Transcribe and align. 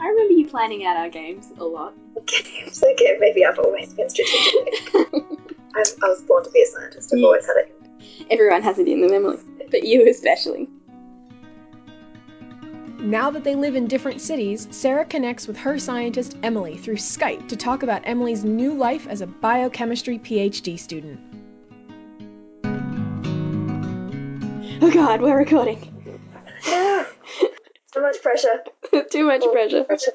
I 0.00 0.06
remember 0.06 0.34
you 0.34 0.46
planning 0.46 0.84
out 0.86 0.96
our 0.96 1.08
games 1.08 1.48
a 1.58 1.64
lot. 1.64 1.94
Games, 2.26 2.82
okay, 2.82 3.16
maybe 3.18 3.44
I've 3.44 3.58
always 3.58 3.92
been 3.94 4.08
strategic. 4.08 4.94
I'm, 4.94 5.84
I 6.02 6.08
was 6.08 6.22
born 6.22 6.44
to 6.44 6.50
be 6.50 6.62
a 6.62 6.66
scientist. 6.66 7.12
I've 7.12 7.18
Yeah. 7.18 7.26
always 7.26 7.46
had 7.46 7.56
it. 7.56 7.74
Everyone 8.30 8.62
has 8.62 8.78
it 8.78 8.86
in 8.88 9.00
them, 9.00 9.12
Emily, 9.12 9.38
but 9.70 9.82
you 9.84 10.08
especially. 10.08 10.68
Now 13.00 13.30
that 13.30 13.44
they 13.44 13.54
live 13.54 13.76
in 13.76 13.86
different 13.86 14.20
cities, 14.20 14.66
Sarah 14.70 15.04
connects 15.04 15.46
with 15.46 15.56
her 15.56 15.78
scientist 15.78 16.36
Emily 16.42 16.76
through 16.76 16.96
Skype 16.96 17.48
to 17.48 17.56
talk 17.56 17.82
about 17.82 18.02
Emily's 18.04 18.44
new 18.44 18.74
life 18.74 19.06
as 19.08 19.20
a 19.20 19.26
biochemistry 19.26 20.18
PhD 20.18 20.78
student. 20.78 21.20
Oh 24.80 24.90
god, 24.92 25.20
we're 25.20 25.36
recording. 25.36 25.78
No, 26.66 27.06
so 27.92 28.00
much 28.00 28.20
pressure. 28.22 28.62
Too 29.10 29.24
much 29.24 29.42
pressure. 29.52 29.84
Pressure. 29.84 30.12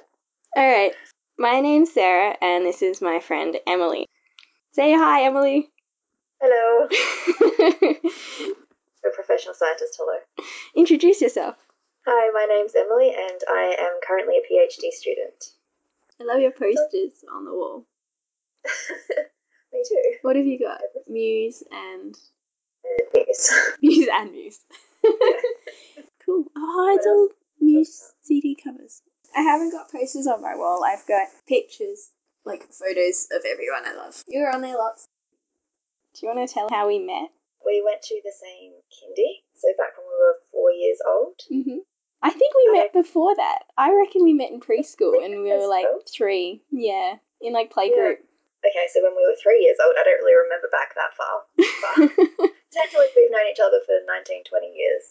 Alright, 0.58 0.94
my 1.38 1.60
name's 1.60 1.92
Sarah, 1.94 2.36
and 2.42 2.66
this 2.66 2.82
is 2.82 3.02
my 3.02 3.20
friend 3.20 3.58
Emily. 3.68 4.08
Say 4.72 4.94
hi, 4.94 5.24
Emily. 5.24 5.70
Hello. 6.42 6.88
A 9.06 9.10
professional 9.14 9.54
scientist. 9.54 10.00
Hello. 10.00 10.18
Introduce 10.76 11.22
yourself. 11.22 11.56
Hi, 12.06 12.32
my 12.34 12.46
name's 12.54 12.74
Emily, 12.76 13.10
and 13.10 13.40
I 13.50 13.76
am 13.80 14.00
currently 14.06 14.36
a 14.38 14.42
PhD 14.42 14.92
student. 14.92 15.52
I 16.22 16.26
love 16.26 16.40
your 16.42 16.52
posters 16.52 17.24
on 17.34 17.46
the 17.46 17.52
wall. 17.52 17.86
Me 19.74 19.84
too. 19.88 20.02
What 20.22 20.36
have 20.36 20.46
you 20.46 20.60
got? 20.60 20.82
Muse 21.08 21.64
and 21.72 22.16
uh, 22.86 23.04
Yes. 23.16 23.52
Muse 23.82 24.08
and 24.12 24.32
Muse. 24.32 24.60
cool. 26.26 26.46
Oh, 26.56 26.96
it's 26.96 27.08
all 27.08 27.30
Muse 27.64 28.12
CD 28.22 28.58
covers. 28.62 29.02
I 29.36 29.42
haven't 29.42 29.72
got 29.72 29.92
posters 29.92 30.28
on 30.28 30.42
my 30.42 30.56
wall. 30.56 30.84
I've 30.84 31.08
got 31.08 31.28
pictures, 31.48 32.12
like 32.46 32.72
photos 32.72 33.28
of 33.32 33.42
everyone 33.50 33.84
I 33.86 33.96
love. 33.96 34.24
You're 34.28 34.54
on 34.54 34.62
there 34.62 34.78
lots. 34.78 35.08
Do 36.14 36.26
you 36.28 36.34
want 36.34 36.48
to 36.48 36.54
tell 36.54 36.70
how 36.70 36.88
we 36.88 37.00
met? 37.00 37.30
We 37.66 37.82
went 37.84 38.02
to 38.04 38.22
the 38.24 38.32
same 38.32 38.74
kindy, 38.92 39.42
so 39.56 39.70
back 39.78 39.98
when 39.98 40.06
we 40.06 40.18
were 40.20 40.38
four 40.52 40.72
years 40.72 41.00
old. 41.08 41.40
Mm-hmm. 41.52 41.82
I 42.22 42.30
think 42.30 42.54
we 42.56 42.80
met 42.80 42.94
before 42.94 43.36
that. 43.36 43.64
I 43.78 43.92
reckon 43.92 44.24
we 44.24 44.34
met 44.34 44.52
in 44.52 44.62
preschool 44.62 45.24
and 45.24 45.44
we 45.44 45.52
were 45.52 45.68
like 45.68 45.88
three. 46.08 46.62
Yeah, 46.72 47.16
in 47.42 47.52
like 47.52 47.74
playgroup. 47.74 48.24
Okay, 48.64 48.88
so 48.94 49.04
when 49.04 49.12
we 49.12 49.28
were 49.28 49.36
three 49.36 49.60
years 49.60 49.76
old, 49.84 49.96
I 50.00 50.08
don't 50.08 50.24
really 50.24 50.40
remember 50.48 50.72
back 50.72 50.96
that 50.96 51.12
far. 51.20 51.44
But 51.60 52.16
essentially, 52.72 53.12
we've 53.12 53.32
known 53.32 53.52
each 53.52 53.60
other 53.60 53.84
for 53.84 54.00
19, 54.08 54.48
20 54.48 54.72
years. 54.72 55.04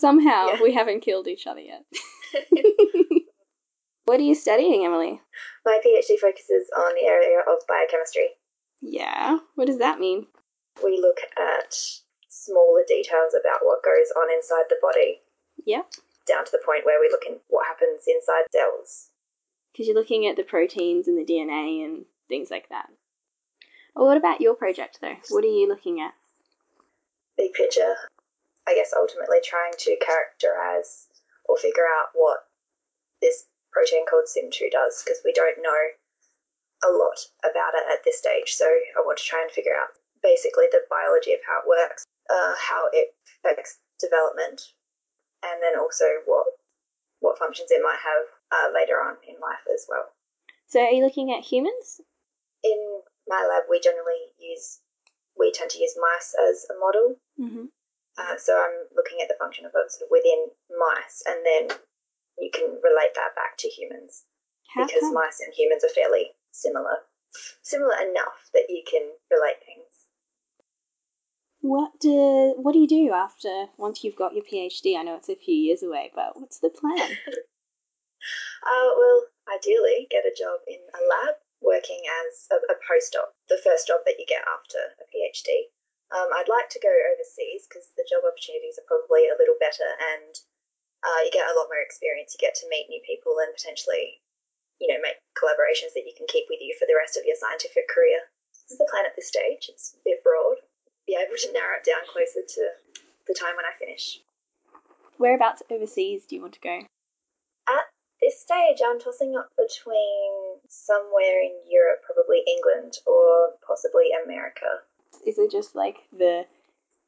Somehow 0.00 0.46
Yeah. 0.54 0.62
we 0.62 0.72
haven't 0.72 1.00
killed 1.00 1.28
each 1.28 1.46
other 1.46 1.60
yet. 1.60 1.84
what 4.06 4.18
are 4.18 4.22
you 4.22 4.34
studying, 4.34 4.84
Emily? 4.84 5.20
My 5.66 5.78
PhD 5.84 6.18
focuses 6.18 6.70
on 6.76 6.94
the 6.94 7.06
area 7.06 7.38
of 7.40 7.66
biochemistry. 7.68 8.28
Yeah. 8.80 9.38
What 9.56 9.66
does 9.66 9.78
that 9.78 10.00
mean? 10.00 10.26
We 10.82 10.98
look 10.98 11.18
at 11.38 11.74
smaller 12.30 12.82
details 12.88 13.34
about 13.38 13.60
what 13.62 13.82
goes 13.84 14.10
on 14.16 14.32
inside 14.34 14.64
the 14.70 14.76
body, 14.80 15.20
Yeah. 15.66 15.82
down 16.26 16.46
to 16.46 16.50
the 16.50 16.62
point 16.64 16.86
where 16.86 16.98
we 16.98 17.10
look 17.10 17.26
at 17.26 17.38
what 17.48 17.66
happens 17.66 18.04
inside 18.06 18.44
cells. 18.50 19.10
Because 19.72 19.86
you're 19.86 19.96
looking 19.96 20.26
at 20.26 20.36
the 20.36 20.44
proteins 20.44 21.08
and 21.08 21.18
the 21.18 21.30
DNA 21.30 21.84
and 21.84 22.06
things 22.28 22.50
like 22.50 22.70
that. 22.70 22.88
Well, 23.94 24.06
what 24.06 24.16
about 24.16 24.40
your 24.40 24.54
project 24.54 24.98
though? 25.02 25.16
What 25.28 25.44
are 25.44 25.48
you 25.48 25.68
looking 25.68 26.00
at? 26.00 26.14
Big 27.36 27.52
picture, 27.52 27.96
I 28.70 28.74
guess 28.74 28.94
ultimately 28.94 29.42
trying 29.42 29.74
to 29.78 29.98
characterize 29.98 31.10
or 31.48 31.58
figure 31.58 31.90
out 31.98 32.14
what 32.14 32.46
this 33.20 33.46
protein 33.72 34.06
called 34.06 34.30
SIM2 34.30 34.70
does, 34.70 35.02
because 35.02 35.18
we 35.24 35.32
don't 35.32 35.58
know 35.58 35.82
a 36.86 36.90
lot 36.94 37.18
about 37.42 37.74
it 37.74 37.82
at 37.90 38.04
this 38.04 38.18
stage. 38.18 38.54
So 38.54 38.64
I 38.64 39.02
want 39.02 39.18
to 39.18 39.24
try 39.24 39.42
and 39.42 39.50
figure 39.50 39.74
out 39.74 39.90
basically 40.22 40.66
the 40.70 40.86
biology 40.88 41.32
of 41.34 41.40
how 41.42 41.60
it 41.60 41.68
works, 41.68 42.06
uh, 42.30 42.54
how 42.56 42.86
it 42.92 43.10
affects 43.42 43.78
development, 43.98 44.62
and 45.42 45.60
then 45.60 45.78
also 45.78 46.06
what 46.26 46.46
what 47.18 47.38
functions 47.38 47.70
it 47.70 47.82
might 47.82 47.98
have 48.00 48.24
uh, 48.54 48.72
later 48.72 49.02
on 49.02 49.16
in 49.28 49.34
life 49.42 49.66
as 49.74 49.84
well. 49.88 50.06
So, 50.68 50.80
are 50.80 50.90
you 50.90 51.04
looking 51.04 51.32
at 51.32 51.44
humans? 51.44 52.00
In 52.62 53.00
my 53.26 53.44
lab, 53.44 53.64
we 53.68 53.80
generally 53.80 54.30
use 54.38 54.78
we 55.36 55.50
tend 55.50 55.70
to 55.70 55.80
use 55.80 55.98
mice 56.00 56.34
as 56.48 56.66
a 56.70 56.78
model. 56.78 57.16
Mm-hmm. 57.38 57.66
So 58.40 58.56
I'm 58.56 58.88
looking 58.96 59.18
at 59.22 59.28
the 59.28 59.38
function 59.38 59.64
of 59.66 59.72
it 59.74 59.92
sort 59.92 60.08
of 60.08 60.10
within 60.10 60.48
mice, 60.72 61.22
and 61.26 61.44
then 61.44 61.76
you 62.38 62.50
can 62.52 62.80
relate 62.82 63.14
that 63.14 63.36
back 63.36 63.56
to 63.58 63.68
humans 63.68 64.24
How 64.74 64.86
because 64.86 65.00
come? 65.00 65.14
mice 65.14 65.40
and 65.40 65.52
humans 65.54 65.84
are 65.84 65.94
fairly 65.94 66.32
similar, 66.52 67.04
similar 67.62 67.96
enough 68.00 68.50
that 68.54 68.66
you 68.68 68.82
can 68.88 69.02
relate 69.30 69.60
things. 69.64 69.86
What 71.60 71.92
do 72.00 72.54
What 72.56 72.72
do 72.72 72.78
you 72.78 72.88
do 72.88 73.12
after 73.12 73.66
once 73.76 74.02
you've 74.02 74.16
got 74.16 74.34
your 74.34 74.44
PhD? 74.44 74.96
I 74.96 75.02
know 75.02 75.16
it's 75.16 75.28
a 75.28 75.36
few 75.36 75.54
years 75.54 75.82
away, 75.82 76.10
but 76.14 76.40
what's 76.40 76.58
the 76.58 76.70
plan? 76.70 77.16
Uh, 78.60 78.92
well, 78.96 79.24
ideally, 79.56 80.06
get 80.10 80.26
a 80.28 80.36
job 80.36 80.60
in 80.68 80.76
a 80.92 81.00
lab 81.08 81.36
working 81.62 82.00
as 82.04 82.46
a, 82.52 82.56
a 82.72 82.76
postdoc, 82.84 83.32
the 83.48 83.56
first 83.64 83.86
job 83.86 84.00
that 84.04 84.16
you 84.18 84.26
get 84.28 84.42
after 84.44 84.78
a 85.00 85.04
PhD. 85.08 85.72
Um, 86.10 86.26
I'd 86.34 86.50
like 86.50 86.66
to 86.74 86.82
go 86.82 86.90
overseas 86.90 87.70
because 87.70 87.86
the 87.94 88.06
job 88.06 88.26
opportunities 88.26 88.78
are 88.82 88.90
probably 88.90 89.30
a 89.30 89.38
little 89.38 89.54
better 89.62 89.86
and 89.86 90.34
uh, 91.06 91.20
you 91.22 91.30
get 91.30 91.46
a 91.46 91.56
lot 91.56 91.70
more 91.70 91.80
experience. 91.80 92.34
You 92.34 92.42
get 92.42 92.58
to 92.60 92.68
meet 92.68 92.90
new 92.90 93.00
people 93.06 93.38
and 93.38 93.54
potentially, 93.54 94.18
you 94.82 94.90
know, 94.90 94.98
make 95.00 95.22
collaborations 95.38 95.94
that 95.94 96.04
you 96.04 96.12
can 96.18 96.26
keep 96.26 96.50
with 96.50 96.60
you 96.60 96.74
for 96.76 96.84
the 96.90 96.98
rest 96.98 97.14
of 97.14 97.24
your 97.24 97.38
scientific 97.38 97.86
career. 97.88 98.26
This 98.52 98.74
is 98.74 98.82
the 98.82 98.90
plan 98.90 99.06
at 99.06 99.14
this 99.14 99.30
stage. 99.30 99.70
It's 99.70 99.94
a 99.94 100.02
bit 100.04 100.26
broad. 100.26 100.58
Be 101.06 101.14
able 101.14 101.38
to 101.38 101.54
narrow 101.54 101.78
it 101.78 101.86
down 101.86 102.02
closer 102.10 102.42
to 102.42 102.62
the 103.30 103.34
time 103.38 103.54
when 103.56 103.64
I 103.64 103.74
finish. 103.78 104.20
Whereabouts 105.16 105.62
overseas 105.70 106.26
do 106.26 106.36
you 106.36 106.42
want 106.42 106.58
to 106.58 106.64
go? 106.64 106.76
At 107.70 107.86
this 108.20 108.40
stage, 108.40 108.82
I'm 108.84 108.98
tossing 108.98 109.36
up 109.36 109.48
between 109.56 110.58
somewhere 110.68 111.40
in 111.40 111.54
Europe, 111.70 112.02
probably 112.04 112.42
England, 112.46 112.98
or 113.06 113.54
possibly 113.64 114.10
America. 114.24 114.82
Is 115.26 115.38
it 115.38 115.50
just 115.50 115.74
like 115.74 115.96
the 116.12 116.46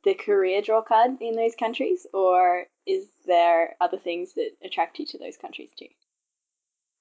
the 0.05 0.15
career 0.15 0.61
draw 0.62 0.83
card 0.83 1.21
in 1.21 1.37
those 1.37 1.55
countries, 1.55 2.06
or 2.12 2.67
is 2.87 3.06
there 3.27 3.77
other 3.81 3.99
things 3.99 4.34
that 4.34 4.50
attract 4.65 4.99
you 4.99 5.06
to 5.06 5.19
those 5.19 5.37
countries 5.37 5.71
too? 5.78 5.87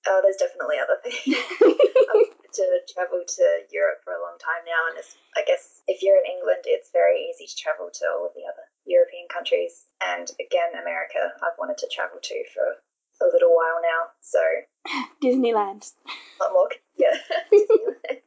Oh, 0.08 0.22
there's 0.22 0.38
definitely 0.38 0.78
other 0.82 0.98
things. 1.02 1.22
I've 1.62 2.30
wanted 2.34 2.54
to 2.54 2.94
travel 2.94 3.22
to 3.22 3.46
Europe 3.70 4.02
for 4.04 4.14
a 4.14 4.22
long 4.22 4.38
time 4.42 4.66
now, 4.66 4.90
and 4.90 4.98
it's, 4.98 5.16
I 5.38 5.46
guess 5.46 5.82
if 5.88 6.02
you're 6.02 6.18
in 6.18 6.26
England, 6.26 6.66
it's 6.66 6.90
very 6.90 7.30
easy 7.30 7.46
to 7.46 7.56
travel 7.58 7.90
to 7.94 8.06
all 8.10 8.26
of 8.26 8.34
the 8.34 8.46
other 8.50 8.66
European 8.86 9.30
countries. 9.30 9.86
And 10.02 10.26
again, 10.42 10.74
America, 10.74 11.22
I've 11.42 11.58
wanted 11.58 11.78
to 11.86 11.90
travel 11.94 12.18
to 12.18 12.38
for 12.54 12.82
a 13.22 13.30
little 13.30 13.54
while 13.54 13.82
now, 13.82 14.02
so 14.22 14.42
Disneyland. 15.22 15.86
a 15.86 16.44
lot 16.44 16.54
more, 16.54 16.70
yeah. 16.98 17.18
Disneyland. 17.54 18.21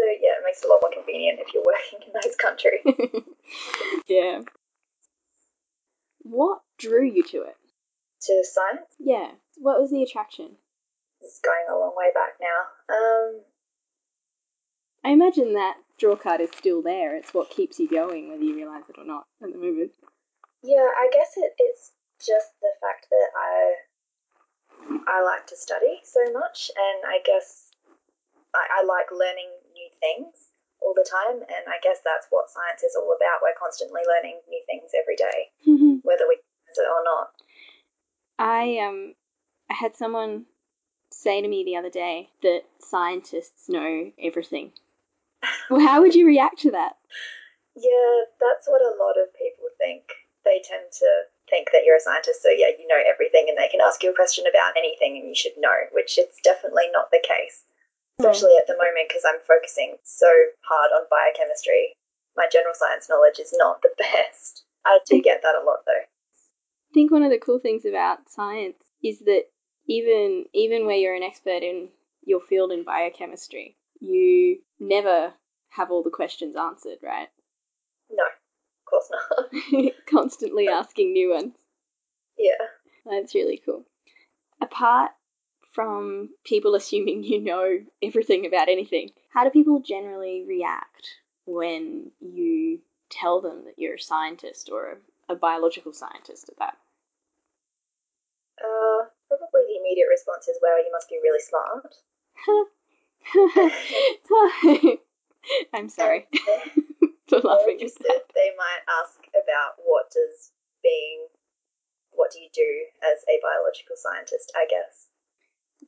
So 0.00 0.06
yeah, 0.20 0.40
it 0.40 0.44
makes 0.44 0.62
it 0.62 0.66
a 0.66 0.70
lot 0.72 0.80
more 0.80 0.90
convenient 0.92 1.40
if 1.40 1.52
you're 1.52 1.62
working 1.66 2.00
in 2.06 2.12
those 2.16 2.36
countries. 2.36 2.80
yeah. 4.08 4.40
What 6.22 6.60
drew 6.78 7.04
you 7.04 7.22
to 7.24 7.42
it? 7.42 7.56
to 8.22 8.44
science, 8.44 8.88
Yeah. 8.98 9.30
What 9.56 9.80
was 9.80 9.90
the 9.90 10.02
attraction? 10.02 10.56
this 11.20 11.32
is 11.32 11.40
going 11.44 11.64
a 11.70 11.78
long 11.78 11.92
way 11.96 12.10
back 12.14 12.36
now. 12.40 12.94
Um, 12.94 13.40
I 15.04 15.10
imagine 15.10 15.52
that 15.54 15.76
draw 15.98 16.16
card 16.16 16.40
is 16.40 16.50
still 16.56 16.82
there. 16.82 17.14
It's 17.16 17.32
what 17.34 17.50
keeps 17.50 17.78
you 17.78 17.88
going, 17.88 18.28
whether 18.30 18.42
you 18.42 18.56
realise 18.56 18.84
it 18.88 18.96
or 18.98 19.04
not 19.04 19.24
at 19.42 19.52
the 19.52 19.58
moment. 19.58 19.92
Yeah, 20.62 20.84
I 20.96 21.08
guess 21.12 21.32
it, 21.36 21.52
it's 21.58 21.92
just 22.18 22.48
the 22.60 22.72
fact 22.80 23.06
that 23.10 23.28
I 23.36 23.74
I 25.06 25.22
like 25.24 25.46
to 25.48 25.56
study 25.56 26.00
so 26.04 26.20
much, 26.32 26.70
and 26.76 27.04
I 27.10 27.20
guess 27.24 27.70
I, 28.54 28.80
I 28.80 28.84
like 28.84 29.10
learning 29.12 29.48
things 30.00 30.50
all 30.82 30.94
the 30.94 31.06
time, 31.06 31.40
and 31.44 31.64
I 31.68 31.78
guess 31.82 32.00
that's 32.04 32.26
what 32.30 32.50
science 32.50 32.82
is 32.82 32.96
all 32.96 33.12
about. 33.12 33.44
We're 33.44 33.56
constantly 33.60 34.00
learning 34.08 34.40
new 34.48 34.62
things 34.66 34.90
every 34.96 35.16
day, 35.16 35.52
whether 36.02 36.24
we 36.28 36.40
use 36.40 36.78
it 36.78 36.88
or 36.88 37.04
not. 37.04 37.28
I 38.38 38.78
um 38.80 39.14
I 39.70 39.74
had 39.74 39.96
someone 39.96 40.46
say 41.12 41.42
to 41.42 41.48
me 41.48 41.64
the 41.64 41.76
other 41.76 41.90
day 41.90 42.30
that 42.42 42.62
scientists 42.80 43.68
know 43.68 44.10
everything. 44.20 44.72
Well, 45.70 45.80
how 45.80 46.02
would 46.02 46.14
you 46.14 46.26
react 46.26 46.60
to 46.60 46.72
that? 46.72 46.96
Yeah, 47.76 48.14
that's 48.40 48.68
what 48.68 48.82
a 48.82 48.96
lot 48.98 49.16
of 49.16 49.32
people 49.32 49.70
think. 49.78 50.02
They 50.44 50.60
tend 50.64 50.90
to 50.98 51.10
think 51.48 51.68
that 51.72 51.84
you're 51.84 51.96
a 51.96 52.00
scientist, 52.00 52.42
so 52.42 52.50
yeah, 52.50 52.74
you 52.76 52.86
know 52.88 53.00
everything, 53.00 53.46
and 53.48 53.56
they 53.56 53.68
can 53.68 53.80
ask 53.80 54.02
you 54.02 54.10
a 54.10 54.14
question 54.14 54.44
about 54.48 54.76
anything, 54.76 55.16
and 55.16 55.28
you 55.28 55.34
should 55.34 55.56
know, 55.56 55.74
which 55.92 56.18
it's 56.18 56.40
definitely 56.42 56.90
not 56.92 57.10
the 57.10 57.22
case. 57.22 57.64
Especially 58.20 58.56
at 58.60 58.66
the 58.66 58.74
moment, 58.76 59.08
because 59.08 59.24
I'm 59.26 59.40
focusing 59.46 59.96
so 60.04 60.28
hard 60.62 60.90
on 60.92 61.06
biochemistry. 61.10 61.96
My 62.36 62.46
general 62.52 62.74
science 62.74 63.08
knowledge 63.08 63.38
is 63.38 63.54
not 63.56 63.82
the 63.82 63.90
best. 63.98 64.64
I 64.84 64.98
do 65.06 65.20
get 65.20 65.42
that 65.42 65.54
a 65.54 65.64
lot, 65.64 65.80
though. 65.86 65.92
I 65.92 66.92
think 66.94 67.10
one 67.10 67.22
of 67.22 67.30
the 67.30 67.38
cool 67.38 67.58
things 67.58 67.84
about 67.84 68.28
science 68.30 68.76
is 69.02 69.20
that 69.20 69.44
even 69.86 70.44
even 70.52 70.86
where 70.86 70.96
you're 70.96 71.14
an 71.14 71.22
expert 71.22 71.62
in 71.62 71.88
your 72.24 72.40
field 72.40 72.72
in 72.72 72.84
biochemistry, 72.84 73.76
you 74.00 74.58
never 74.78 75.32
have 75.70 75.90
all 75.90 76.02
the 76.02 76.10
questions 76.10 76.56
answered, 76.56 76.98
right? 77.02 77.28
No, 78.10 78.24
of 78.24 78.84
course 78.88 79.10
not. 79.10 79.92
Constantly 80.10 80.68
asking 80.68 81.12
new 81.12 81.30
ones. 81.30 81.54
yeah. 82.38 82.66
That's 83.06 83.34
really 83.34 83.60
cool. 83.64 83.84
Apart 84.60 85.10
from 85.72 86.30
people 86.44 86.74
assuming 86.74 87.24
you 87.24 87.40
know 87.40 87.78
everything 88.02 88.46
about 88.46 88.68
anything, 88.68 89.10
how 89.32 89.44
do 89.44 89.50
people 89.50 89.80
generally 89.80 90.44
react 90.46 91.16
when 91.46 92.10
you 92.20 92.80
tell 93.10 93.40
them 93.40 93.64
that 93.64 93.78
you're 93.78 93.94
a 93.94 94.00
scientist 94.00 94.70
or 94.72 94.98
a, 95.28 95.32
a 95.32 95.36
biological 95.36 95.92
scientist 95.92 96.48
at 96.48 96.58
that? 96.58 96.76
Uh, 98.62 99.06
probably 99.28 99.62
the 99.68 99.78
immediate 99.80 100.08
response 100.10 100.48
is, 100.48 100.58
"Wow, 100.62 100.76
you 100.76 100.90
must 100.92 101.08
be 101.08 101.18
really 101.22 101.40
smart." 101.40 101.94
I'm 105.72 105.88
sorry 105.88 106.26
for 107.28 107.38
laughing 107.40 107.78
that. 107.80 108.24
they 108.34 108.50
might 108.56 108.82
ask 109.02 109.18
about 109.30 109.74
what 109.84 110.10
does 110.10 110.52
being, 110.82 111.26
what 112.12 112.30
do 112.32 112.40
you 112.40 112.48
do 112.52 112.86
as 113.02 113.22
a 113.28 113.40
biological 113.42 113.96
scientist? 113.96 114.52
I 114.56 114.66
guess. 114.68 115.09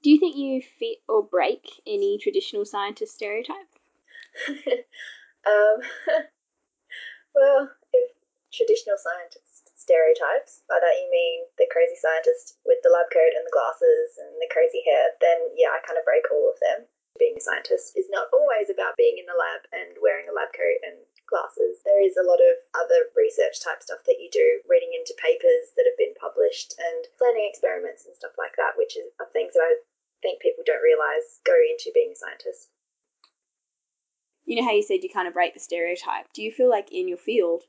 Do 0.03 0.11
you 0.11 0.19
think 0.19 0.35
you 0.35 0.59
fit 0.83 0.99
or 1.07 1.23
break 1.23 1.63
any 1.87 2.19
traditional 2.19 2.67
scientist 2.67 3.15
stereotype? 3.15 3.71
um, 5.47 5.79
well, 7.39 7.71
if 7.95 8.11
traditional 8.51 8.99
scientist 8.99 9.71
stereotypes, 9.79 10.67
by 10.67 10.83
that 10.83 10.99
you 10.99 11.07
mean 11.07 11.47
the 11.55 11.71
crazy 11.71 11.95
scientist 11.95 12.59
with 12.67 12.83
the 12.83 12.91
lab 12.91 13.15
coat 13.15 13.31
and 13.31 13.47
the 13.47 13.55
glasses 13.55 14.19
and 14.19 14.35
the 14.43 14.51
crazy 14.51 14.83
hair, 14.83 15.15
then 15.23 15.55
yeah, 15.55 15.71
I 15.71 15.79
kind 15.87 15.99
of 15.99 16.07
break 16.07 16.27
all 16.35 16.51
of 16.51 16.59
them. 16.59 16.91
Being 17.21 17.39
a 17.39 17.45
scientist 17.45 17.95
is 17.95 18.11
not 18.11 18.33
always 18.35 18.75
about 18.75 18.99
being 18.99 19.23
in 19.23 19.31
the 19.31 19.39
lab 19.39 19.63
and 19.71 19.95
wearing 20.03 20.27
a 20.27 20.35
lab 20.35 20.51
coat 20.51 20.83
and 20.83 20.99
glasses. 21.31 21.79
There 21.87 22.03
is 22.03 22.19
a 22.19 22.27
lot 22.27 22.43
of 22.43 22.59
other 22.75 23.07
research 23.15 23.63
type 23.63 23.87
stuff 23.87 24.03
that 24.11 24.19
you 24.19 24.33
do, 24.33 24.65
reading 24.67 24.97
into 24.97 25.15
papers 25.15 25.71
that 25.79 25.87
have 25.87 26.01
been 26.01 26.17
published 26.19 26.75
and 26.81 27.07
planning 27.21 27.47
experiments 27.47 28.09
and 28.09 28.17
stuff 28.17 28.35
like 28.35 28.57
that, 28.59 28.75
which 28.75 28.99
is 28.99 29.13
are 29.21 29.31
things 29.31 29.55
that 29.55 29.63
I 29.63 29.79
think 30.23 30.41
people 30.41 30.65
don't 30.65 30.83
realize 30.83 31.43
go 31.45 31.55
into 31.55 31.91
being 31.93 32.15
a 32.15 32.17
scientist. 32.17 32.71
You 34.45 34.59
know 34.59 34.67
how 34.67 34.75
you 34.75 34.83
said 34.83 35.03
you 35.03 35.11
kind 35.13 35.29
of 35.29 35.35
break 35.35 35.55
the 35.55 35.61
stereotype. 35.61 36.33
Do 36.35 36.43
you 36.43 36.51
feel 36.51 36.71
like 36.71 36.91
in 36.91 37.07
your 37.07 37.19
field 37.19 37.63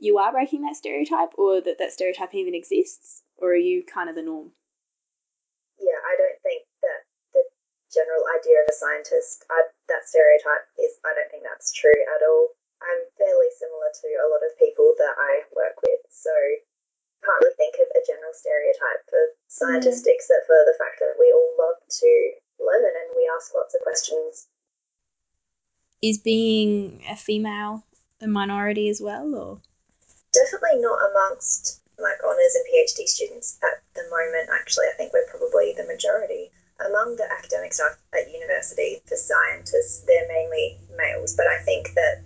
you 0.00 0.18
are 0.18 0.32
breaking 0.32 0.62
that 0.62 0.76
stereotype 0.76 1.36
or 1.36 1.60
that 1.60 1.78
that 1.78 1.92
stereotype 1.92 2.34
even 2.34 2.54
exists? 2.54 3.22
Or 3.36 3.52
are 3.52 3.66
you 3.68 3.84
kind 3.84 4.08
of 4.08 4.16
the 4.16 4.24
norm? 4.24 4.52
Yeah, 5.80 5.96
I 5.96 6.12
don't 6.20 6.40
think 6.44 6.68
that 6.84 7.00
the 7.32 7.44
general 7.88 8.24
idea 8.36 8.60
of 8.60 8.68
a 8.68 8.76
scientist, 8.76 9.48
I, 9.48 9.64
that 9.88 10.04
stereotype 10.04 10.68
is, 10.76 10.92
I 11.04 11.16
don't 11.16 11.30
think 11.32 11.44
that's 11.44 11.72
true 11.72 11.96
at 11.96 12.20
all. 12.20 12.52
I'm 12.84 13.00
fairly 13.16 13.48
similar 13.56 13.88
to 13.88 14.08
a 14.20 14.28
lot 14.28 14.44
of 14.44 14.60
people 14.60 14.92
that 15.00 15.16
I 15.16 15.44
work 15.56 15.80
with, 15.84 16.04
so 16.12 16.32
can't 17.24 17.40
really 17.40 17.56
think 17.56 17.74
of 17.80 17.88
a 17.92 18.02
general 18.06 18.32
stereotype 18.32 19.02
for 19.08 19.22
scientists 19.48 20.06
except 20.08 20.46
for 20.46 20.58
the 20.64 20.76
fact 20.80 21.00
that 21.00 21.16
we 21.18 21.32
all 21.32 21.52
love 21.58 21.80
to 21.88 22.10
learn 22.60 22.84
and 22.84 23.16
we 23.16 23.28
ask 23.36 23.52
lots 23.54 23.74
of 23.74 23.82
questions. 23.82 24.48
Is 26.00 26.18
being 26.18 27.04
a 27.08 27.16
female 27.16 27.84
a 28.20 28.26
minority 28.26 28.88
as 28.88 29.00
well 29.00 29.34
or 29.34 29.60
Definitely 30.32 30.80
not 30.80 30.98
amongst 31.10 31.80
like 31.98 32.22
honours 32.24 32.54
and 32.54 32.64
PhD 32.70 33.04
students 33.06 33.58
at 33.62 33.82
the 33.94 34.08
moment. 34.10 34.48
Actually, 34.52 34.86
I 34.86 34.96
think 34.96 35.12
we're 35.12 35.26
probably 35.26 35.74
the 35.76 35.84
majority. 35.84 36.50
Among 36.80 37.16
the 37.16 37.30
academic 37.30 37.74
staff 37.74 37.98
at 38.14 38.32
university, 38.32 39.02
the 39.08 39.16
scientists, 39.16 40.04
they're 40.06 40.28
mainly 40.28 40.78
males, 40.96 41.34
but 41.36 41.46
I 41.46 41.58
think 41.64 41.92
that 41.94 42.22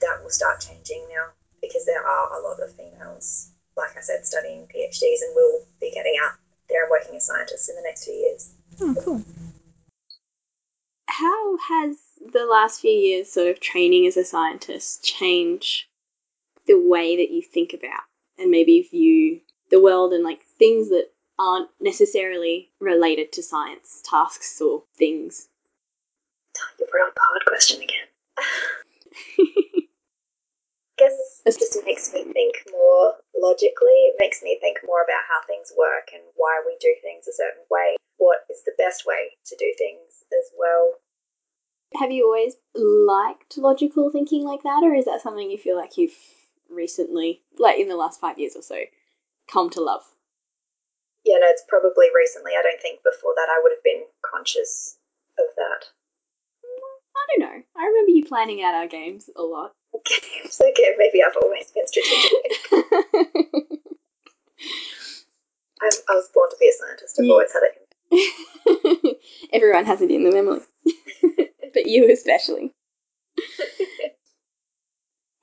that 0.00 0.22
will 0.22 0.30
start 0.30 0.60
changing 0.60 1.06
now 1.14 1.30
because 1.60 1.86
there 1.86 2.04
are 2.04 2.38
a 2.38 2.42
lot 2.42 2.60
of 2.60 2.74
females, 2.74 3.50
like 3.76 3.96
I 3.96 4.00
said, 4.00 4.26
studying 4.26 4.66
PhDs 4.66 5.22
and 5.22 5.34
will 5.34 5.66
be 5.80 5.90
getting 5.90 6.14
out 6.22 6.34
there 6.68 6.84
and 6.84 6.90
working 6.90 7.16
as 7.16 7.26
scientists 7.26 7.68
in 7.68 7.76
the 7.76 7.82
next 7.82 8.04
few 8.04 8.14
years. 8.14 8.50
Oh 8.80 8.94
cool. 9.02 9.22
How 11.06 11.56
has 11.58 11.96
the 12.32 12.46
last 12.46 12.80
few 12.80 12.90
years 12.90 13.30
sort 13.30 13.48
of 13.48 13.60
training 13.60 14.06
as 14.06 14.16
a 14.16 14.24
scientist 14.24 15.04
change 15.04 15.88
the 16.66 16.78
way 16.78 17.16
that 17.16 17.30
you 17.30 17.42
think 17.42 17.74
about 17.74 18.00
and 18.38 18.50
maybe 18.50 18.88
view 18.90 19.40
the 19.70 19.80
world 19.80 20.12
and 20.12 20.24
like 20.24 20.40
things 20.58 20.88
that 20.88 21.08
aren't 21.38 21.68
necessarily 21.80 22.70
related 22.80 23.32
to 23.32 23.42
science, 23.42 24.02
tasks 24.04 24.60
or 24.60 24.84
things? 24.96 25.48
You 26.78 26.86
brought 26.90 27.08
up 27.08 27.14
the 27.14 27.20
hard 27.22 27.44
question 27.46 27.82
again. 27.82 28.06
guess 31.04 31.42
it 31.44 31.58
just 31.58 31.84
makes 31.84 32.12
me 32.12 32.24
think 32.32 32.54
more 32.72 33.14
logically. 33.36 34.08
It 34.08 34.16
makes 34.18 34.42
me 34.42 34.58
think 34.60 34.78
more 34.84 35.02
about 35.02 35.24
how 35.28 35.46
things 35.46 35.72
work 35.76 36.08
and 36.12 36.22
why 36.36 36.62
we 36.64 36.76
do 36.80 36.94
things 37.02 37.28
a 37.28 37.32
certain 37.32 37.64
way. 37.70 37.96
What 38.16 38.38
is 38.50 38.62
the 38.64 38.72
best 38.78 39.04
way 39.06 39.36
to 39.46 39.56
do 39.56 39.72
things 39.76 40.24
as 40.32 40.50
well? 40.58 40.94
Have 42.00 42.10
you 42.10 42.24
always 42.24 42.56
liked 42.74 43.58
logical 43.58 44.10
thinking 44.10 44.44
like 44.44 44.62
that, 44.64 44.82
or 44.82 44.94
is 44.94 45.04
that 45.04 45.20
something 45.20 45.50
you 45.50 45.58
feel 45.58 45.76
like 45.76 45.96
you've 45.96 46.16
recently, 46.68 47.42
like 47.58 47.78
in 47.78 47.88
the 47.88 47.96
last 47.96 48.20
five 48.20 48.38
years 48.38 48.56
or 48.56 48.62
so, 48.62 48.78
come 49.50 49.70
to 49.70 49.80
love? 49.80 50.02
Yeah, 51.24 51.38
no, 51.38 51.46
it's 51.48 51.64
probably 51.68 52.06
recently. 52.14 52.52
I 52.58 52.62
don't 52.62 52.82
think 52.82 53.00
before 53.04 53.32
that 53.36 53.48
I 53.48 53.60
would 53.62 53.72
have 53.72 53.84
been 53.84 54.02
conscious 54.22 54.96
of 55.38 55.46
that. 55.56 55.86
I 57.16 57.38
don't 57.38 57.48
know. 57.48 57.62
I 57.76 57.86
remember 57.86 58.10
you 58.10 58.24
planning 58.24 58.62
out 58.62 58.74
our 58.74 58.88
games 58.88 59.30
a 59.36 59.42
lot. 59.42 59.72
It's 60.44 60.60
okay, 60.60 60.94
maybe 60.98 61.22
I've 61.22 61.36
always 61.42 61.70
been 61.70 61.86
strategic. 61.86 62.32
I 65.82 66.14
was 66.14 66.28
born 66.34 66.50
to 66.50 66.56
be 66.58 66.68
a 66.68 66.72
scientist. 66.72 67.18
I've 67.18 67.26
Yeah. 67.26 67.32
always 67.32 67.52
had 67.52 67.62
it. 67.64 69.18
Everyone 69.52 69.84
has 69.84 70.02
it 70.02 70.10
in 70.10 70.24
them, 70.24 70.34
Emily. 70.36 70.60
but 71.74 71.86
you 71.86 72.10
especially. 72.10 72.72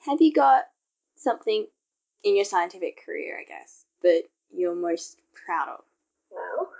Have 0.05 0.21
you 0.21 0.33
got 0.33 0.63
something 1.15 1.67
in 2.23 2.35
your 2.35 2.45
scientific 2.45 3.03
career, 3.05 3.37
I 3.39 3.43
guess, 3.43 3.85
that 4.03 4.23
you're 4.51 4.75
most 4.75 5.19
proud 5.45 5.69
of? 5.69 5.83
Well, 6.31 6.71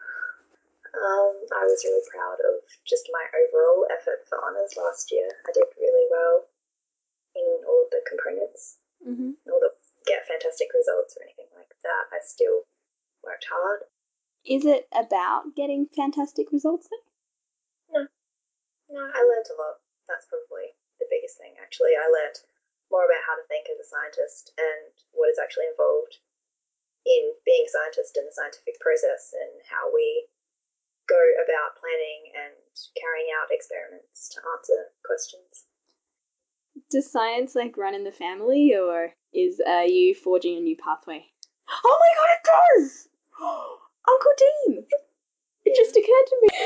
um, 0.95 1.35
I 1.53 1.63
was 1.65 1.83
really 1.85 2.03
proud 2.09 2.37
of 2.39 2.61
just 2.85 3.09
my 3.11 3.25
overall 3.31 3.85
effort 3.91 4.27
for 4.27 4.43
honours 4.43 4.75
last 4.77 5.11
year. 5.11 5.27
I 5.47 5.51
did 5.53 5.63
really 5.79 6.07
well 6.09 6.45
in 7.35 7.63
all 7.67 7.85
of 7.85 7.91
the 7.91 8.01
components, 8.07 8.77
Mm-hmm. 9.01 9.33
all 9.49 9.57
the 9.57 9.73
get 10.05 10.29
fantastic 10.29 10.69
results 10.77 11.17
or 11.17 11.25
anything 11.25 11.49
like 11.57 11.73
that. 11.81 12.03
I 12.13 12.21
still 12.21 12.69
worked 13.25 13.49
hard. 13.49 13.89
Is 14.45 14.65
it 14.65 14.85
about 14.93 15.53
getting 15.57 15.89
fantastic 15.89 16.53
results 16.53 16.85
then? 16.89 17.01
No, 18.91 19.01
I 19.07 19.21
learned 19.23 19.47
a 19.49 19.57
lot. 19.57 19.79
That's 20.05 20.27
probably 20.29 20.75
the 20.99 21.07
biggest 21.09 21.39
thing, 21.39 21.55
actually. 21.63 21.95
I 21.95 22.05
learned 22.11 22.35
more 22.91 23.07
about 23.07 23.23
how 23.25 23.39
to 23.39 23.45
think 23.47 23.71
as 23.71 23.79
a 23.79 23.87
scientist 23.87 24.51
and 24.59 24.91
what 25.15 25.31
is 25.31 25.39
actually 25.39 25.71
involved 25.71 26.19
in 27.07 27.31
being 27.47 27.63
a 27.65 27.71
scientist 27.71 28.19
in 28.19 28.27
the 28.27 28.35
scientific 28.35 28.77
process 28.83 29.31
and 29.33 29.63
how 29.65 29.89
we 29.89 30.27
go 31.07 31.17
about 31.41 31.79
planning 31.79 32.35
and 32.37 32.53
carrying 32.99 33.31
out 33.39 33.49
experiments 33.49 34.29
to 34.35 34.43
answer 34.43 34.91
questions. 35.07 35.65
Does 36.91 37.09
science 37.09 37.55
like 37.55 37.77
run 37.77 37.95
in 37.95 38.03
the 38.03 38.11
family, 38.11 38.75
or 38.75 39.13
is 39.33 39.61
uh, 39.65 39.85
you 39.87 40.13
forging 40.13 40.57
a 40.57 40.59
new 40.59 40.75
pathway? 40.75 41.25
Oh 41.69 41.97
my 41.99 42.13
god, 42.19 42.29
it 42.35 42.43
does! 42.51 43.07
Uncle 43.41 44.35
Deane! 44.37 44.85
It 45.63 45.75
just 45.75 45.95
occurred 45.95 46.27
to 46.27 46.35
me. 46.41 46.47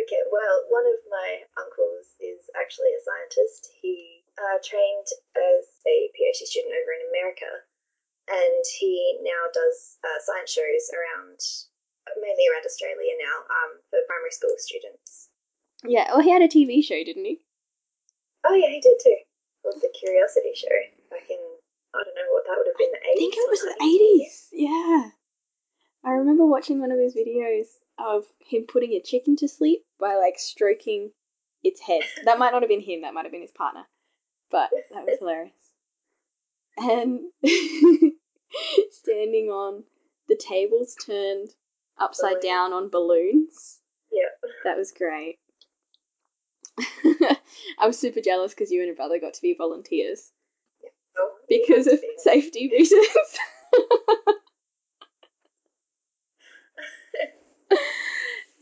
Okay, 0.00 0.22
well, 0.32 0.64
one 0.70 0.86
of 0.86 1.00
my 1.10 1.44
uncles 1.60 2.14
is 2.22 2.48
actually 2.56 2.94
a 2.94 3.02
scientist. 3.04 3.68
He 3.82 4.22
uh, 4.38 4.58
trained 4.64 5.08
as 5.36 5.66
a 5.86 6.08
PhD 6.16 6.46
student 6.46 6.72
over 6.72 6.92
in 6.94 7.02
America, 7.10 7.50
and 8.30 8.64
he 8.78 9.18
now 9.20 9.50
does 9.52 9.98
uh, 10.02 10.18
science 10.24 10.50
shows 10.50 10.90
around, 10.94 11.38
mainly 12.16 12.46
around 12.48 12.64
Australia 12.64 13.12
now, 13.18 13.44
um, 13.50 13.80
for 13.90 13.98
primary 14.06 14.30
school 14.32 14.54
students. 14.58 15.28
yeah, 15.84 16.06
well, 16.10 16.22
he 16.22 16.30
had 16.30 16.42
a 16.42 16.48
TV 16.48 16.82
show, 16.82 17.02
didn't 17.04 17.26
he? 17.26 17.42
Oh 18.44 18.54
yeah, 18.54 18.68
he 18.68 18.80
did 18.80 18.98
too. 19.02 19.16
It 19.16 19.26
was 19.64 19.80
the 19.80 19.92
Curiosity 19.98 20.52
Show 20.54 20.68
back 21.10 21.28
in 21.28 21.38
I 21.94 22.04
don't 22.04 22.14
know 22.14 22.32
what 22.32 22.44
that 22.46 22.56
would 22.56 22.66
have 22.66 22.78
been 22.78 22.92
the 22.92 22.98
I 22.98 23.14
think 23.16 23.34
it 23.36 23.50
was 23.50 23.60
the 23.60 23.76
80s. 23.82 24.48
Yeah. 24.52 25.10
I 26.04 26.12
remember 26.12 26.46
watching 26.46 26.80
one 26.80 26.92
of 26.92 26.98
his 26.98 27.14
videos 27.14 27.66
of 27.98 28.24
him 28.38 28.64
putting 28.66 28.92
a 28.92 29.02
chicken 29.02 29.36
to 29.36 29.48
sleep 29.48 29.84
by 29.98 30.14
like 30.14 30.38
stroking 30.38 31.10
its 31.62 31.80
head. 31.80 32.02
That 32.24 32.38
might 32.38 32.52
not 32.52 32.62
have 32.62 32.70
been 32.70 32.80
him, 32.80 33.02
that 33.02 33.12
might 33.12 33.24
have 33.24 33.32
been 33.32 33.42
his 33.42 33.50
partner. 33.50 33.86
But 34.50 34.70
that 34.92 35.04
was 35.04 35.18
hilarious. 35.18 35.52
And 36.78 37.20
standing 38.90 39.50
on 39.50 39.84
the 40.28 40.36
tables 40.36 40.94
turned 41.04 41.50
upside 41.98 42.36
oh, 42.36 42.40
Balloons. 42.40 42.44
down 42.44 42.72
on 42.72 42.88
balloons. 42.88 43.78
Yeah. 44.10 44.48
That 44.64 44.78
was 44.78 44.92
great. 44.92 45.38
I 47.78 47.86
was 47.86 47.98
super 47.98 48.20
jealous 48.20 48.54
because 48.54 48.70
you 48.70 48.80
and 48.80 48.86
your 48.86 48.96
brother 48.96 49.18
got 49.18 49.34
to 49.34 49.42
be 49.42 49.54
volunteers 49.56 50.30
because 51.48 51.86
of 51.86 52.00
be. 52.00 52.08
safety 52.18 52.68
reasons. 52.70 53.06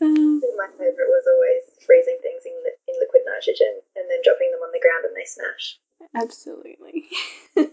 My 0.01 0.67
favourite 0.77 1.07
was 1.07 1.25
always 1.27 1.63
freezing 1.85 2.17
things 2.21 2.43
in, 2.45 2.53
li- 2.63 2.77
in 2.87 2.95
liquid 2.99 3.23
nitrogen 3.25 3.81
and 3.95 4.09
then 4.09 4.19
dropping 4.23 4.51
them 4.51 4.61
on 4.61 4.71
the 4.71 4.79
ground 4.79 5.05
and 5.05 5.15
they 5.15 5.25
smash. 5.25 5.79
Absolutely. 6.15 7.09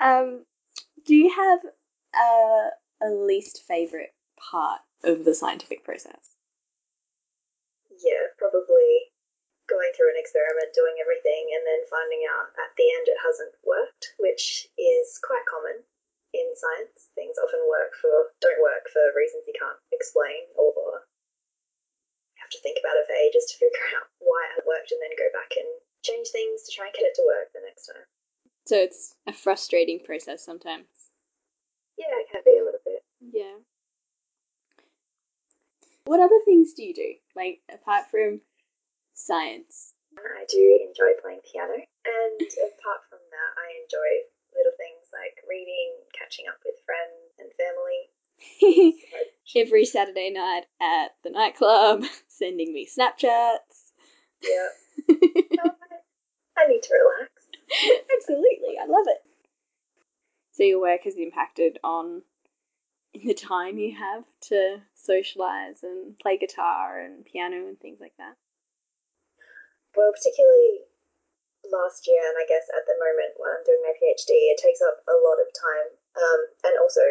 um, 0.00 0.44
do 1.04 1.14
you 1.14 1.30
have 1.30 1.60
a, 2.14 2.70
a 3.06 3.10
least 3.10 3.64
favorite 3.66 4.14
part 4.50 4.80
of 5.04 5.24
the 5.24 5.34
scientific 5.34 5.84
process? 5.84 6.37
Yeah, 7.98 8.30
probably 8.38 9.10
going 9.68 9.92
through 9.92 10.14
an 10.14 10.20
experiment, 10.20 10.72
doing 10.72 10.96
everything, 11.02 11.52
and 11.52 11.62
then 11.66 11.84
finding 11.92 12.24
out 12.24 12.48
at 12.56 12.72
the 12.78 12.88
end 12.88 13.06
it 13.06 13.20
hasn't 13.20 13.54
worked, 13.66 14.16
which 14.16 14.66
is 14.80 15.20
quite 15.20 15.44
common 15.44 15.84
in 16.32 16.48
science. 16.56 17.12
Things 17.12 17.36
often 17.36 17.60
work 17.68 17.92
for 18.00 18.32
don't 18.40 18.62
work 18.64 18.88
for 18.88 19.02
reasons 19.12 19.44
you 19.44 19.56
can't 19.56 19.78
explain, 19.92 20.48
or 20.56 21.04
you 22.32 22.40
have 22.40 22.52
to 22.54 22.62
think 22.64 22.80
about 22.80 22.96
it 22.96 23.04
for 23.04 23.16
ages 23.18 23.44
to 23.52 23.60
figure 23.60 23.88
out 23.98 24.08
why 24.22 24.40
it 24.56 24.64
worked, 24.64 24.92
and 24.94 25.00
then 25.04 25.12
go 25.20 25.28
back 25.36 25.52
and 25.60 25.68
change 26.00 26.32
things 26.32 26.64
to 26.64 26.72
try 26.72 26.88
and 26.88 26.96
get 26.96 27.08
it 27.10 27.16
to 27.20 27.26
work 27.26 27.52
the 27.52 27.60
next 27.60 27.90
time. 27.92 28.08
So 28.64 28.76
it's 28.76 29.16
a 29.26 29.32
frustrating 29.32 30.00
process 30.00 30.44
sometimes. 30.44 30.88
Yeah, 31.96 32.14
it 32.22 32.30
can 32.30 32.42
be 32.44 32.56
a 32.56 32.64
little 32.64 32.84
bit. 32.84 33.02
Yeah. 33.20 33.58
What 36.08 36.20
other 36.20 36.40
things 36.46 36.72
do 36.72 36.84
you 36.84 36.94
do? 36.94 37.12
Like, 37.36 37.60
apart 37.68 38.06
from 38.10 38.40
science? 39.12 39.92
I 40.16 40.46
do 40.48 40.80
enjoy 40.88 41.12
playing 41.20 41.44
piano, 41.44 41.74
and 41.76 42.40
apart 42.40 43.04
from 43.12 43.20
that, 43.28 43.50
I 43.60 43.76
enjoy 43.84 44.24
little 44.56 44.72
things 44.80 45.04
like 45.12 45.36
reading, 45.44 46.00
catching 46.16 46.46
up 46.48 46.56
with 46.64 46.80
friends 46.88 47.36
and 47.36 47.52
family. 47.60 48.96
Every 49.54 49.84
Saturday 49.84 50.30
night 50.30 50.64
at 50.80 51.10
the 51.24 51.28
nightclub, 51.28 52.04
sending 52.28 52.72
me 52.72 52.88
Snapchats. 52.88 53.92
Yeah, 54.40 54.72
I 56.56 56.68
need 56.68 56.82
to 56.84 56.94
relax. 56.94 57.32
Absolutely, 58.16 58.80
I 58.80 58.86
love 58.88 59.04
it. 59.08 59.18
So 60.52 60.62
your 60.62 60.80
work 60.80 61.02
has 61.04 61.16
impacted 61.18 61.78
on 61.84 62.22
the 63.24 63.34
time 63.34 63.78
you 63.78 63.94
have 63.96 64.24
to 64.52 64.82
socialize 64.94 65.82
and 65.82 66.18
play 66.18 66.38
guitar 66.38 67.00
and 67.00 67.24
piano 67.24 67.66
and 67.66 67.78
things 67.80 67.98
like 68.00 68.14
that. 68.18 68.36
Well, 69.96 70.12
particularly 70.14 70.86
last 71.66 72.06
year, 72.06 72.22
and 72.22 72.38
I 72.38 72.46
guess 72.46 72.68
at 72.70 72.86
the 72.86 72.96
moment 72.96 73.34
when 73.40 73.50
I'm 73.50 73.66
doing 73.66 73.82
my 73.82 73.94
PhD, 73.98 74.52
it 74.52 74.60
takes 74.60 74.80
up 74.84 75.02
a 75.08 75.16
lot 75.16 75.42
of 75.42 75.48
time, 75.50 75.88
um, 76.16 76.40
and 76.64 76.74
also 76.78 77.02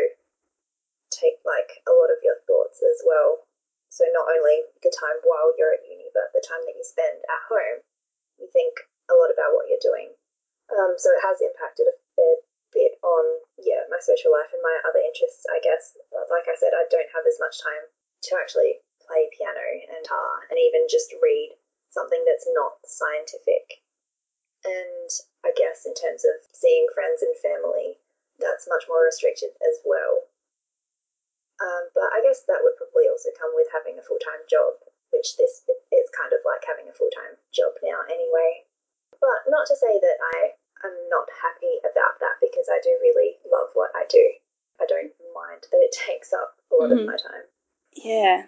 take 1.12 1.42
like 1.44 1.84
a 1.88 1.94
lot 1.94 2.14
of 2.14 2.22
your 2.24 2.40
thoughts 2.48 2.80
as 2.84 3.02
well. 3.04 3.44
So 3.90 4.06
not 4.14 4.30
only 4.30 4.62
the 4.86 4.94
time 4.94 5.18
while 5.26 5.52
you're 5.58 5.74
at 5.74 5.88
uni, 5.90 6.14
but 6.14 6.30
the 6.32 6.46
time 6.46 6.62
that 6.70 6.78
you 6.78 6.86
spend 6.86 7.18
at 7.18 7.44
home, 7.50 7.82
you 8.38 8.48
think 8.54 8.78
a 9.10 9.16
lot 9.18 9.34
about 9.34 9.58
what 9.58 9.66
you're 9.68 9.82
doing. 9.82 10.14
Um, 10.70 10.94
so 11.00 11.10
it 11.16 11.24
has 11.24 11.40
impacted 11.42 11.88
a 11.90 11.96
fair 12.14 12.36
bit 12.78 13.02
on 13.02 13.26
yeah 13.58 13.82
my 13.90 13.98
social 13.98 14.30
life 14.30 14.54
and 14.54 14.62
my 14.62 14.78
other 14.86 15.02
interests. 15.02 15.50
I 15.50 15.58
guess, 15.58 15.98
like 16.30 16.46
I 16.46 16.54
said, 16.54 16.78
I 16.78 16.86
don't 16.94 17.10
have 17.18 17.26
as 17.26 17.42
much 17.42 17.58
time 17.58 17.90
to 17.90 18.38
actually 18.38 18.86
play 19.02 19.26
piano 19.34 19.66
and 19.90 20.06
guitar, 20.06 20.46
and 20.54 20.62
even 20.62 20.86
just 20.86 21.10
read 21.18 21.58
something 21.90 22.22
that's 22.30 22.46
not 22.54 22.78
scientific. 22.86 23.82
And 24.62 25.10
I 25.42 25.58
guess 25.58 25.90
in 25.90 25.98
terms 25.98 26.22
of 26.22 26.38
seeing 26.54 26.86
friends 26.94 27.26
and 27.26 27.34
family, 27.42 27.98
that's 28.38 28.70
much 28.70 28.86
more 28.86 29.06
restricted 29.06 29.54
as 29.66 29.82
well. 29.82 30.30
Um, 31.58 31.90
but 31.98 32.14
I 32.14 32.22
guess 32.22 32.46
that 32.46 32.62
would 32.62 32.78
probably 32.78 33.10
also 33.10 33.34
come 33.34 33.50
with 33.58 33.66
having 33.74 33.98
a 33.98 34.06
full 34.06 34.22
time 34.22 34.46
job, 34.46 34.78
which 35.10 35.38
this 35.42 35.66
is 35.66 36.08
kind 36.14 36.30
of 36.30 36.46
like 36.46 36.62
having 36.68 36.86
a 36.86 36.94
full 36.94 37.10
time 37.10 37.42
job 37.50 37.74
now 37.82 38.06
anyway. 38.06 38.70
But 39.18 39.50
not 39.50 39.66
to 39.74 39.76
say 39.76 39.98
that 39.98 40.18
I 40.38 40.54
am 40.84 40.94
not 41.10 41.28
happy 41.42 41.80
about 41.82 42.20
that 42.20 42.38
because 42.42 42.68
I 42.70 42.80
do 42.84 42.90
really 43.02 43.38
love 43.52 43.70
what 43.74 43.92
I 43.96 44.04
do. 44.10 44.32
I 44.80 44.86
don't 44.88 45.12
mind 45.34 45.62
that 45.72 45.78
it 45.82 45.92
takes 46.08 46.34
up 46.34 46.56
a 46.72 46.76
lot 46.76 46.92
Mhm. 46.92 47.02
of 47.02 47.06
my 47.08 47.18
time. 47.18 47.44
Yeah. 47.94 48.46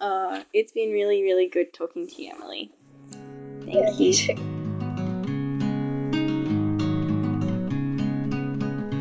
Uh, 0.00 0.44
it's 0.52 0.72
been 0.72 0.92
really, 0.92 1.22
really 1.22 1.48
good 1.48 1.72
talking 1.72 2.06
to 2.06 2.22
you, 2.22 2.30
Emily. 2.32 2.70
Thank 3.64 3.98
you. 3.98 4.12
too. 4.12 4.57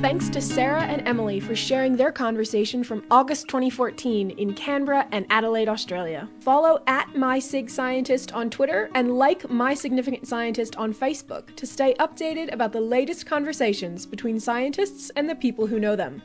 Thanks 0.07 0.29
to 0.29 0.41
Sarah 0.41 0.83
and 0.83 1.05
Emily 1.05 1.41
for 1.41 1.53
sharing 1.53 1.97
their 1.97 2.13
conversation 2.13 2.81
from 2.81 3.03
August 3.11 3.49
2014 3.49 4.31
in 4.31 4.53
Canberra 4.53 5.05
and 5.11 5.25
Adelaide, 5.29 5.67
Australia. 5.67 6.29
Follow 6.39 6.81
at 6.87 7.09
MySigScientist 7.09 8.33
on 8.33 8.49
Twitter 8.49 8.89
and 8.95 9.17
like 9.17 9.49
My 9.49 9.73
Significant 9.73 10.25
Scientist 10.25 10.77
on 10.77 10.93
Facebook 10.93 11.53
to 11.57 11.67
stay 11.67 11.93
updated 11.99 12.53
about 12.53 12.71
the 12.71 12.79
latest 12.79 13.25
conversations 13.25 14.05
between 14.05 14.39
scientists 14.39 15.11
and 15.17 15.29
the 15.29 15.35
people 15.35 15.67
who 15.67 15.77
know 15.77 15.97
them. 15.97 16.21